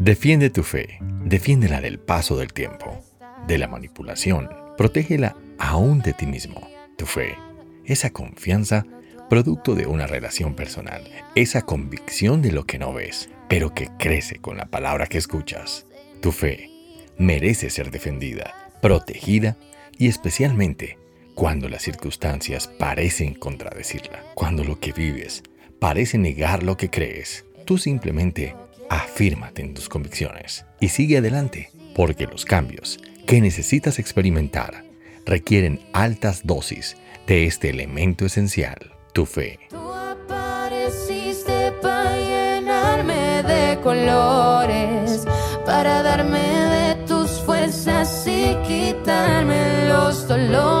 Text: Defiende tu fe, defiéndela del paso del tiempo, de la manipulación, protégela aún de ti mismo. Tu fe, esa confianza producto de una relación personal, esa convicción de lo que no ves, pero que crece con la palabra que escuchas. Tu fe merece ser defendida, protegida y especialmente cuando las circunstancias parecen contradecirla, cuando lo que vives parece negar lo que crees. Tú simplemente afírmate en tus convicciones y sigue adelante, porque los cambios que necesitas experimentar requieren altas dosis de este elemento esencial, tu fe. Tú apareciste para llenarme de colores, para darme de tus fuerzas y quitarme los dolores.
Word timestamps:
Defiende 0.00 0.48
tu 0.48 0.62
fe, 0.62 0.98
defiéndela 1.26 1.82
del 1.82 1.98
paso 1.98 2.38
del 2.38 2.54
tiempo, 2.54 3.04
de 3.46 3.58
la 3.58 3.68
manipulación, 3.68 4.48
protégela 4.78 5.36
aún 5.58 6.00
de 6.00 6.14
ti 6.14 6.24
mismo. 6.24 6.66
Tu 6.96 7.04
fe, 7.04 7.36
esa 7.84 8.08
confianza 8.08 8.86
producto 9.28 9.74
de 9.74 9.84
una 9.86 10.06
relación 10.06 10.54
personal, 10.54 11.04
esa 11.34 11.60
convicción 11.60 12.40
de 12.40 12.50
lo 12.50 12.64
que 12.64 12.78
no 12.78 12.94
ves, 12.94 13.28
pero 13.46 13.74
que 13.74 13.90
crece 13.98 14.38
con 14.38 14.56
la 14.56 14.64
palabra 14.64 15.06
que 15.06 15.18
escuchas. 15.18 15.84
Tu 16.22 16.32
fe 16.32 16.70
merece 17.18 17.68
ser 17.68 17.90
defendida, 17.90 18.54
protegida 18.80 19.58
y 19.98 20.08
especialmente 20.08 20.96
cuando 21.34 21.68
las 21.68 21.82
circunstancias 21.82 22.68
parecen 22.68 23.34
contradecirla, 23.34 24.22
cuando 24.32 24.64
lo 24.64 24.80
que 24.80 24.92
vives 24.92 25.42
parece 25.78 26.16
negar 26.16 26.62
lo 26.62 26.78
que 26.78 26.88
crees. 26.88 27.44
Tú 27.66 27.76
simplemente 27.76 28.56
afírmate 28.90 29.62
en 29.62 29.72
tus 29.72 29.88
convicciones 29.88 30.66
y 30.80 30.88
sigue 30.88 31.18
adelante, 31.18 31.70
porque 31.94 32.26
los 32.26 32.44
cambios 32.44 32.98
que 33.26 33.40
necesitas 33.40 33.98
experimentar 33.98 34.84
requieren 35.24 35.80
altas 35.92 36.42
dosis 36.44 36.96
de 37.26 37.46
este 37.46 37.70
elemento 37.70 38.26
esencial, 38.26 38.92
tu 39.14 39.24
fe. 39.24 39.60
Tú 39.70 39.92
apareciste 39.92 41.72
para 41.80 42.16
llenarme 42.18 43.42
de 43.44 43.78
colores, 43.80 45.24
para 45.64 46.02
darme 46.02 46.40
de 46.40 46.94
tus 47.06 47.30
fuerzas 47.42 48.26
y 48.26 48.56
quitarme 48.66 49.88
los 49.88 50.26
dolores. 50.26 50.79